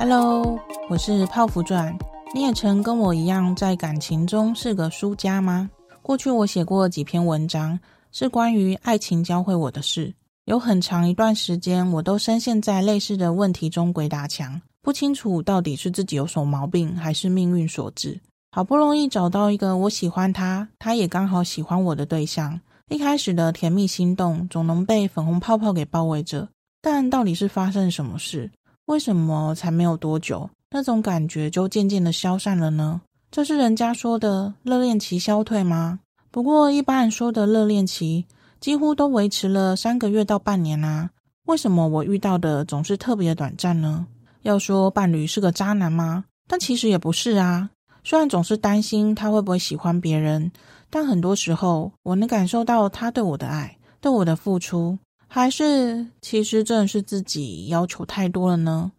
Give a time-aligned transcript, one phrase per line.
[0.00, 0.56] Hello，
[0.88, 1.92] 我是泡芙钻。
[2.32, 5.68] 你也曾跟我一样在感情中是个输家吗？
[6.02, 7.76] 过去我写过几篇文章，
[8.12, 10.14] 是关于爱情教会我的事。
[10.44, 18.20] 有很长一段时间，我都深陷在类似的问题中鬼打墙，不清楚到底是自己有什么毛病，还是命运所致。
[18.52, 22.60] 好不容易找到一个我喜欢他，他也刚好喜欢我的对象。
[22.88, 26.48] 一开始的甜蜜心动，总能被粉红泡泡给包围着。
[26.80, 28.48] 但到底是发生什么事？
[28.88, 33.02] 为什么才没有多久，那种感觉就渐渐的消散了呢？
[33.30, 36.00] 这是人家说的热恋期消退吗？
[36.30, 38.24] 不过一般说的热恋期，
[38.60, 41.10] 几乎都维持了三个月到半年啊。
[41.44, 44.06] 为什么我遇到的总是特别短暂呢？
[44.40, 46.24] 要说伴侣是个渣男吗？
[46.48, 47.68] 但其实也不是啊。
[48.04, 50.50] 虽然总是担心他会不会喜欢别人，
[50.88, 54.98] 但很多时候我能感受到他对我的爱，对我的付出，
[55.28, 58.92] 还是其实真的是自己要求太多了呢？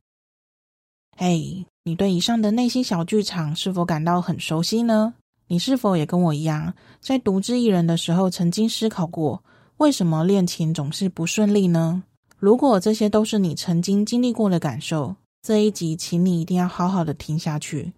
[1.17, 5.15] 嘿，你对以上的内心小剧场是否感到很熟悉呢？
[5.47, 9.43] 你是否也跟我一样，在独自一人的时候曾经思考过，
[9.77, 12.03] 为什么恋情总是不顺利呢？
[12.37, 17.91] 如果这些都是你曾经经历过的感受，这一集请你一定要好好的听下去。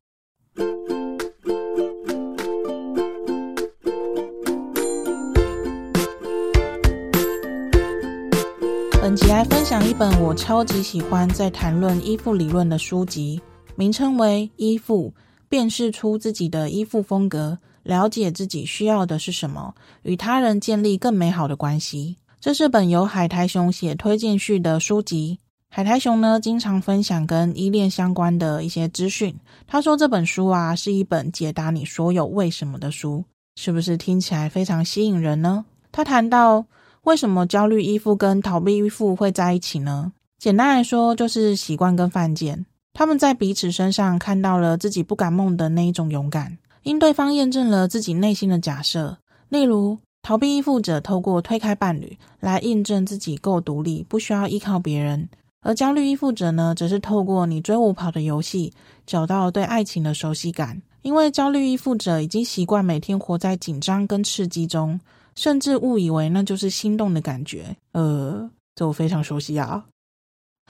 [9.02, 13.42] 本集来分享一本我超级喜欢在谈论依附理论的书籍，
[13.76, 15.12] 名称为《依附：
[15.50, 22.18] 辨识出自己的依附风格，了解自己需要的是什么，与他人建立更美好的关系》。
[22.40, 25.40] 这是本由海苔熊写推荐序的书籍。
[25.68, 29.36] 海苔熊呢，经常分享跟依恋相关的一些资讯。
[29.66, 35.66] 他说这本书啊，是一本解答你所有为什么的书，是不是听起来非常吸引人呢？
[35.92, 36.64] 他谈到。
[37.04, 40.12] 为什么焦虑依附跟逃避依附会在一起呢？
[40.38, 42.66] 简单来说，就是习惯跟犯贱。
[42.94, 49.18] 他们在彼此身上看到了自己不敢梦的那一种勇敢，因对方验证了自己内心的假设。
[49.50, 55.28] 例如，逃避依附者透过推开伴侣来印证自己够独立，不需要依靠别人；
[55.62, 58.72] 而焦虑依附者呢，则是透过你追我跑的游戏，
[59.08, 60.80] 找到对爱情的熟悉感。
[61.02, 65.00] 因为焦虑依附者已经习惯每天活在紧张跟刺激中。
[65.36, 69.86] 甚至误以为那就是心动的感觉，呃，这我非常熟悉啊。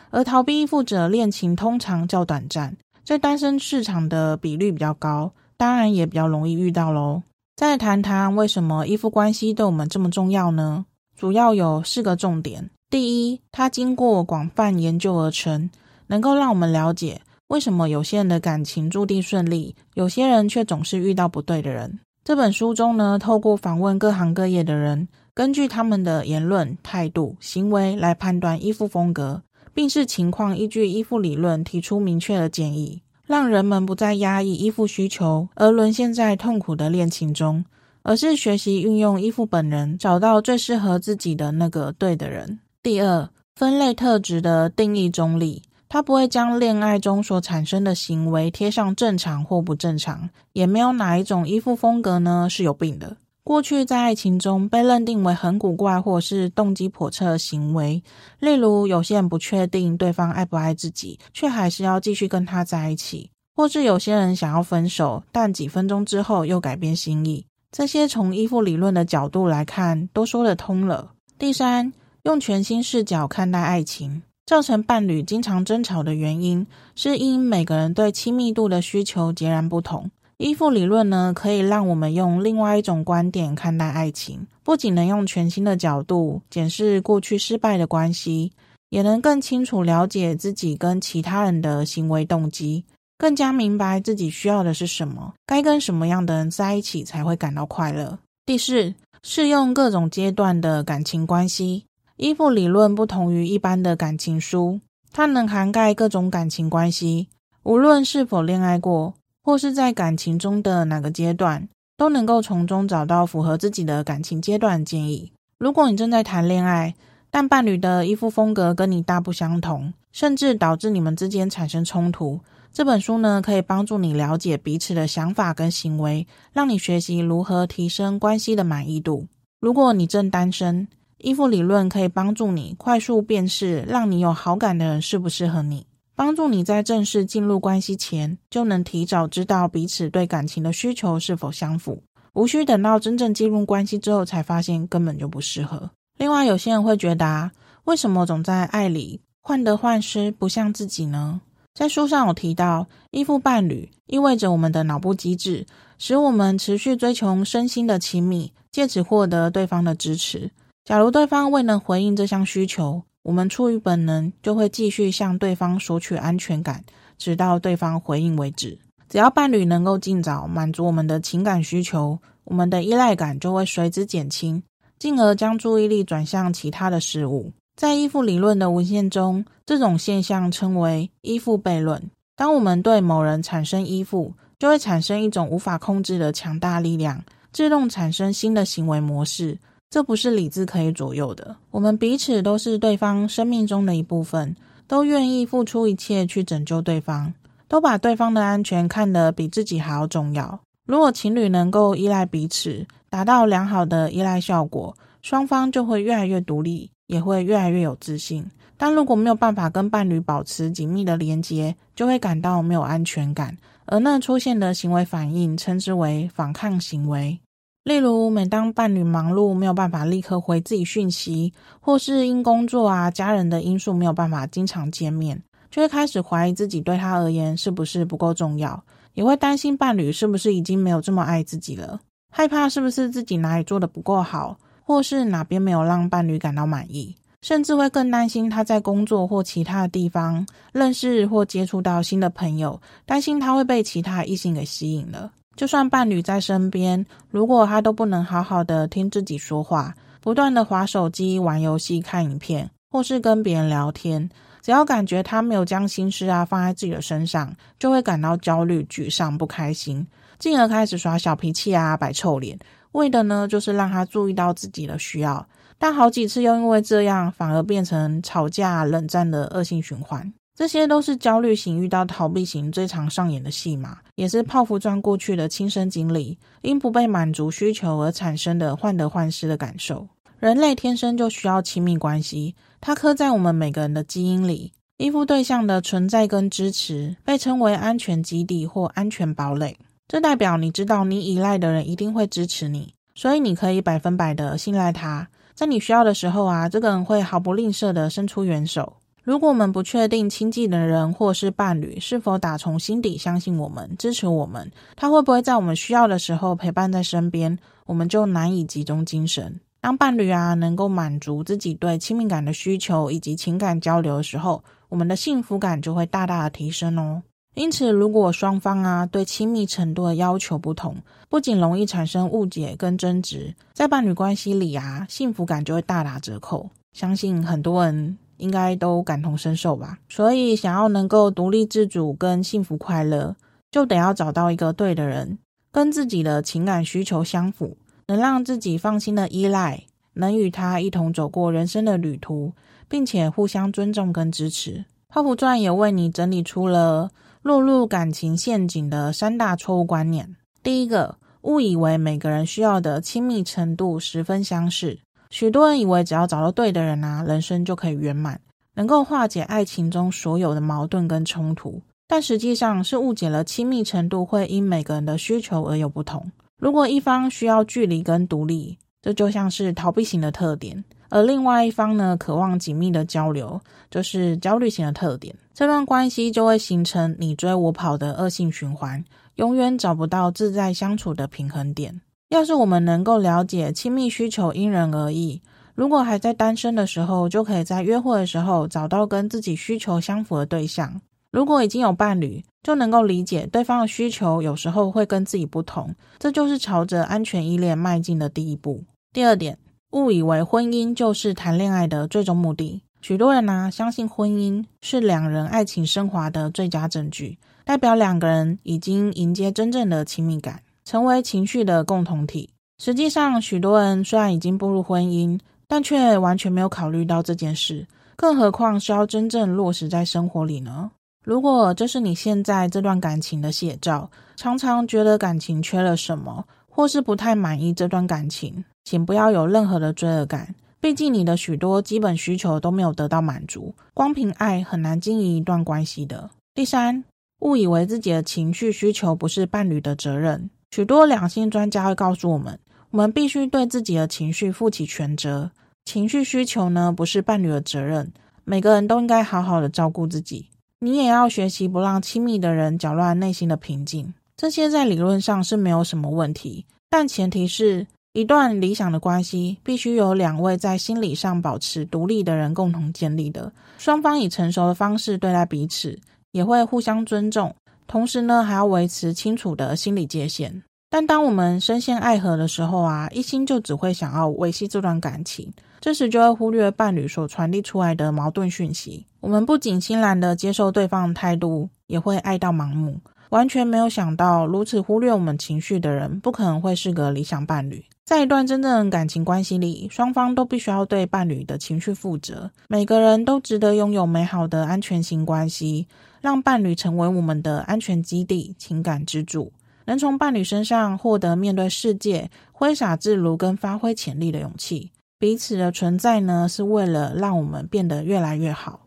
[0.10, 7.24] 而逃避依附者恋情通常较短暂，在单身市场的比率比较高，当然也比较容易遇到喽。
[7.56, 10.86] 再谈谈为什么依附关系对我们这么重要呢？
[11.18, 12.70] 主要有四个重点。
[12.90, 15.70] 第一，它经过广泛研究而成，
[16.08, 22.00] 能够让我们了解为什么有些人的感情注定顺利，有些人却总是遇到不对的人。
[22.24, 29.42] 这本书中呢，透过访问各行各业的人，根据他们的言论、态度、行为来判断依附风格，
[29.74, 37.66] 并视情况依据依附理论提出明确的建议，让人们不再压抑依附需求而沦陷在痛苦的恋情中，
[38.04, 42.60] 而是学习运用依附本人，找到最适合自己的那个对的人。
[42.84, 45.64] 第二，分类特质的定义中立。
[45.94, 53.18] 他不会将恋爱中所产生的行为贴上正常或不正常，也没有哪一种依附风格呢是有病的。
[53.44, 58.02] 过去在爱情中被认定为很古怪或是动机叵测的行为，
[58.40, 67.46] 例如有些人不确定对方爱不爱自己，却还是要继续跟他在一起；或是有些人想要分手，但几分钟之后又改变心意。
[67.70, 71.12] 这些从依附理论的角度来看，都说得通了。
[71.38, 71.92] 第三，
[72.24, 74.22] 用全新视角看待爱情。
[74.52, 80.12] 造成伴侣经常争吵的原因，是因每个人对亲密度的需求截然不同。
[80.40, 88.52] 依附理论呢，可以让我们用另外一种观点看待爱情，不仅能用全新的角度检视过去失败的关系，
[88.90, 92.84] 也能更清楚了解自己跟其他人的行为动机，
[93.18, 98.20] 更加明白自己需要的是什么，该跟什么样的人在一起才会感到快乐。
[98.46, 98.94] 第四，
[99.24, 101.86] 适用各种阶段的感情关系。
[102.22, 104.80] 依附理论不同于一般的感情书，
[105.12, 107.30] 它能涵盖各种感情关系，
[107.64, 115.34] 无论是否恋爱过，或是在感情中的哪个阶段，都能够从中找到符合自己的感情阶段建议。
[115.58, 116.94] 如果你正在谈恋爱，
[117.32, 122.42] 但伴侣的依附风格跟你大不相同，甚至导致你们之间产生冲突，
[122.72, 129.26] 这本书呢，可以帮助你了解彼此的想法跟行为，让你学习如何提升关系的满意度。
[129.60, 130.88] 如果你正单身，
[131.24, 135.86] 依附理论可以帮助你快速辨识让你有好感的人适不适合你，
[136.16, 142.02] 帮助你在正式进入关系前就能提早知道彼此对感情的需求是否相符，
[142.34, 145.92] 无需等到真正进入关系之后才发现根本就不适合。
[146.18, 147.52] 另外，有些人会觉得啊，
[147.86, 151.42] 为什么总在爱里患得患失，不像自己呢？
[151.74, 155.66] 在书上有提到，依附伴侣意味着我们的脑部机制
[155.98, 160.52] 使我们持续追求身心的亲密，借此获得对方的支持。
[160.84, 166.84] 假如对方未能回应这项需求，我们出于本能就会继续向对方索取安全感，
[167.18, 168.78] 直到对方回应为止。
[169.08, 174.64] 只要伴侣能够尽早满足我们的情感需求，我们的依赖感就会随之减轻，
[174.98, 177.52] 进而将注意力转向其他的事物。
[177.76, 182.02] 在依附理论的文献中，这种现象称为依附悖论。
[182.36, 189.60] 当我们对某人产生依附，就会产生一种无法控制的强大力量，自动产生新的行为模式。
[189.92, 191.54] 这不是理智可以左右的。
[191.70, 194.56] 我们彼此都是对方生命中的一部分，
[194.88, 197.34] 都愿意付出一切去拯救对方，
[197.68, 200.58] 都把对方的安全看得比自己还要重要。
[200.86, 208.50] 如果情侣能够依赖彼此，达到良好的依赖效果，双方就会越来越独立，也会越来越有自信。
[208.78, 213.56] 但如果没有办法跟伴侣保持紧密的连接，就会感到没有安全感，
[213.86, 217.38] 而那出现的行为反应称之为反抗行为。
[217.84, 225.42] 例如，每当伴侣忙碌没有办法立刻回自己讯息，或是因工作啊、家人的因素没有办法经常见面，
[225.72, 228.84] 就会开始怀疑自己对他而言是不是不够重要，
[229.16, 232.00] 也会担心伴侣是不是已经没有这么爱自己了，
[232.32, 245.32] 害怕是不是自己哪里做得不够好，或是哪边没有让伴侣感到满意，甚至会更担心他在工作或其他的地方认识或接触到新的朋友，担心他会被其他异性给吸引了。
[245.56, 254.30] 就算伴侣在身边，如果他都不能好好的听自己说话，不断的滑手机、玩游戏、看影片，或是跟别人聊天，
[254.62, 260.08] 只要感觉他没有将心事啊放在自己的身上，就会感到焦虑、沮丧、不开心，
[260.40, 262.58] 进而开始耍小脾气啊、摆臭脸，
[262.94, 265.46] 为的呢就是让他注意到自己的需要。
[265.78, 270.32] 但好几次又因为这样，反而变成吵架、冷战的恶性循环。
[270.62, 280.08] 这些都是焦虑型遇到逃避型最常上演的戏码，也是泡芙钻过去的亲身经历，因不被满足需求而产生的患得患失的感受。
[280.38, 284.72] 人类天生就需要亲密关系，它刻在我们每个人的基因里。
[285.00, 289.76] 依附对象的存在跟支持，被称为安全基地或安全堡垒。
[290.08, 295.28] 这代表你知道你依赖的人一定会支持你，所以你可以百分百的信赖他。
[295.56, 298.98] 在你需要的时候啊，这个人会毫不吝啬的伸出援手。
[299.24, 309.60] 如果我们不确定亲近的人或是伴侣是否打从心底相信我们、支持我们，他会不会在我们需要的时候陪伴在身边，我们就难以集中精神。
[309.80, 317.22] 当伴侣啊能够满足自己对亲密感的需求以及情感交流的时候，我们的幸福感就会大大的提升哦。
[317.54, 320.96] 因此，如果双方啊对亲密程度的要求不同，
[321.30, 326.70] 不仅容易产生误解跟争执，在伴侣关系里啊，幸福感就会大打折扣。
[326.94, 328.18] 相信很多人。
[328.42, 330.00] 应该都感同身受吧。
[330.10, 333.36] 所以，想要能够独立自主跟幸福快乐，
[333.72, 335.38] 就得要找到一个对的人，
[335.72, 337.78] 跟自己的情感需求相符，
[338.08, 339.84] 能让自己放心的依赖，
[340.16, 342.52] 能与他一同走过人生的旅途，
[342.90, 344.84] 并且互相尊重跟支持。
[345.08, 347.12] 泡芙传也为你整理出了
[347.42, 350.36] 落入感情陷阱的三大错误观念。
[350.64, 355.00] 第一个，误以为每个人需要的亲密程度十分相似。
[355.32, 358.40] 许多人以为只要找到对的人啊，人生就可以圆满，
[358.76, 361.82] 能够化解爱情中所有的矛盾跟冲突。
[362.06, 366.30] 但实际上是误解了亲密程度会因每个人的需求而有不同。
[366.58, 370.76] 如果一方需要距离跟独立，这就像是逃避型的特点；
[371.10, 373.60] 而另外一方呢，渴望紧密的交流，
[373.90, 375.34] 就是焦虑型的特点。
[375.54, 379.02] 这段关系就会形成你追我跑的恶性循环，
[379.36, 382.02] 永远找不到自在相处的平衡点。
[382.32, 385.42] 要是我们能够了解亲密需求因人而异，
[385.76, 390.88] 如果还在单身的时候，就可以在约会的时候找到跟自己需求相符的对象；
[391.30, 398.82] 如果已经有伴侣，就能够理解对方的需求有时候会跟自己不同，这就是朝着安全依恋迈进的第一步。
[399.12, 399.58] 第二点，
[399.92, 402.82] 误以为婚姻就是谈恋爱的最终目的。
[403.02, 410.62] 许多人呢、相信婚姻是两人爱情升华的最佳证据，代表两个人已经迎接真正的亲密感。
[410.84, 412.50] 成为情绪的共同体。
[412.78, 417.88] 实际上，许多人虽然已经步入婚姻，但却完全没有考虑到这件事。
[418.16, 420.92] 更何况是要真正落实在生活里呢？
[421.24, 430.56] 如果这是你现在这段感情的写照，常常觉得感情缺了什么，或是不太满意这段感情，请不要有任何的罪恶感。
[430.80, 436.32] 毕竟你的许多基本需求都没有得到满足，光凭爱很难经营一段关系的。
[436.56, 437.04] 第三，
[437.42, 440.50] 误以为自己的情绪需求不是伴侣的责任。
[440.72, 442.58] 许多两性专家会告诉我们，
[442.92, 445.52] 我们必须对自己的情绪负起全责。
[445.84, 448.10] 情绪需求呢，不是伴侣的责任。
[448.46, 450.48] 每个人都应该好好的照顾自己。
[450.80, 454.14] 你也要学习不让亲密的人搅乱内心的平静。
[454.38, 466.00] 这些在理论上是没有什么问题，但前提是一段理想的关系必须由两位在心理上保持独立的人共同建立的，双方以成熟的方式对待彼此，
[466.32, 467.54] 也会互相尊重，
[467.92, 470.64] 同时呢还要维持清楚的心理界限。
[470.90, 479.06] 但当我们深陷爱河的时候啊，一心就只会想要维系这段感情，这时就会忽略伴侣所传递出来的矛盾讯息。
[479.20, 482.98] 我们不仅欣然的接受对方的态度，也会爱到盲目。
[483.32, 487.86] 完全没有想到，如此忽略我们情绪的人，不可能会是个理想伴侣。
[488.04, 492.52] 在一段真正的感情关系里，双方都必须要对伴侣的情绪负责。
[492.68, 495.88] 每个人都值得拥有美好的安全型关系，
[496.20, 499.54] 让伴侣成为我们的安全基地、情感支柱，
[499.86, 504.92] 能从伴侣身上获得面对世界挥洒自如跟发挥潜力的勇气。
[505.18, 508.82] 彼此的存在呢，是为了让我们变得越来越好。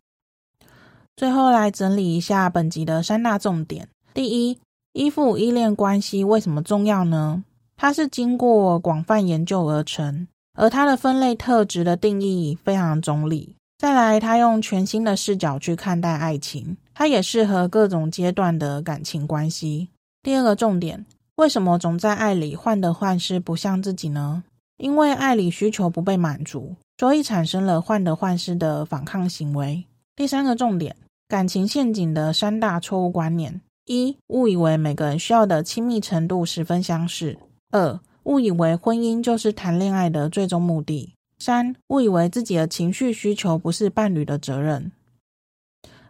[1.16, 3.88] 最后来整理一下本集的三大重点。
[4.14, 4.61] 第一，
[4.92, 7.42] 依附依恋关系为什么重要呢？
[7.76, 13.56] 它是经过广泛研究而成，而它的分类特质的定义非常中立。
[13.76, 19.88] 再来，它用全新的视角去看待爱情，它也适合各种阶段的感情关系。
[20.23, 21.04] 第二个重点，
[21.35, 24.44] 为什么总在爱里患得患失，不像自己呢？
[24.76, 29.85] 因为爱里需求不被满足，所以产生了患得患失的反抗行为。
[30.14, 30.94] 第三个重点，
[31.26, 33.61] 感情陷阱的三大错误观念。
[33.86, 37.36] 一、误以为每个人需要的亲密程度十分相似；
[37.70, 44.90] 二、误以为婚姻就是谈恋爱的最终目的；三、误以为自己的情绪需求不是伴侣的责任。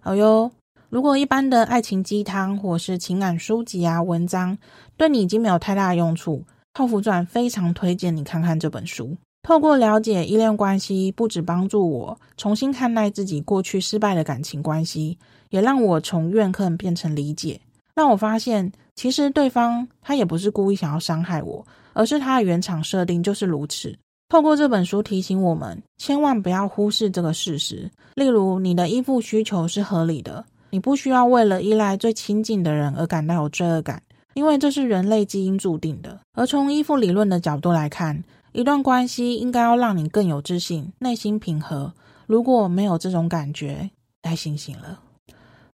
[0.01, 0.53] 好哟，
[0.89, 4.57] 如果一般的爱情鸡汤或是情感书籍啊文章
[4.97, 9.17] 对你已经没有太大用处，泡芙钻非常推荐你看看这本书。
[9.43, 15.19] 透过了解依恋关系，不止帮助我重新看待自己过去失败的感情关系。
[15.55, 17.61] 也让我从怨恨变成理解，
[17.95, 23.97] 让我发现，其实对方他也不是故意想要伤害我，而是他的原厂设定就是如此。
[24.29, 27.89] 透过这本书提醒我们，千万不要忽视这个事实。
[28.17, 34.03] 例如，你的依附需求是合理的，你不需要为了依赖最亲近的人而感到有罪恶感，
[34.35, 36.19] 因为这是人类基因注定的。
[36.33, 41.93] 而从依附理论的角度来看，一段关系应该要让你更有自信，内心平和。
[42.27, 43.89] 如果没有这种感觉，
[44.21, 44.99] 该醒醒了。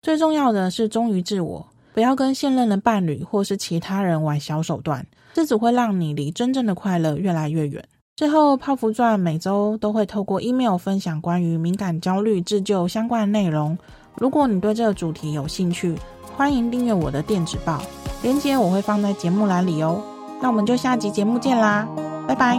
[0.07, 7.85] 最重要的是忠于自我，不要跟现任的伴侣或是其他人玩小手段，这只会让你离真正的快乐越来越远。
[8.15, 13.77] 最后，泡芙传每周都会透过 email 分享关于敏感、焦虑、自救相关的内容。
[14.15, 15.99] 如果你对这个主题有兴趣，
[16.37, 17.83] 欢迎订阅我的电子报，
[18.23, 20.01] 链接我会放在节目栏里哦。
[20.41, 21.85] 那我们就下集节目见啦，
[22.29, 22.57] 拜拜。